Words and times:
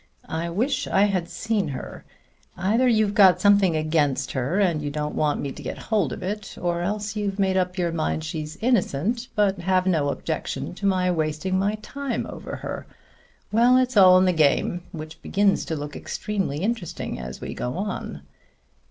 I 0.27 0.49
wish 0.49 0.87
I 0.87 1.03
had 1.03 1.29
seen 1.29 1.67
her. 1.67 2.05
Either 2.57 2.87
you've 2.87 3.13
got 3.13 3.39
something 3.39 3.75
against 3.75 4.31
her 4.31 4.59
and 4.59 4.81
you 4.81 4.89
don't 4.89 5.13
want 5.13 5.39
me 5.39 5.51
to 5.51 5.61
get 5.61 5.77
hold 5.77 6.11
of 6.11 6.23
it; 6.23 6.57
or 6.59 6.81
else 6.81 7.15
you've 7.15 7.37
made 7.37 7.55
up 7.55 7.77
your 7.77 7.91
mind 7.91 8.23
she's 8.23 8.55
innocent, 8.61 9.27
but 9.35 9.59
have 9.59 9.85
no 9.85 10.09
objection 10.09 10.73
to 10.73 10.87
my 10.87 11.11
wasting 11.11 11.59
my 11.59 11.75
time 11.83 12.25
over 12.25 12.55
her. 12.55 12.87
Well, 13.51 13.77
it's 13.77 13.95
all 13.95 14.17
in 14.17 14.25
the 14.25 14.33
game; 14.33 14.81
which 14.91 15.21
begins 15.21 15.65
to 15.65 15.75
look 15.75 15.95
extremely 15.95 16.61
interesting 16.61 17.19
as 17.19 17.39
we 17.39 17.53
go 17.53 17.77
on." 17.77 18.23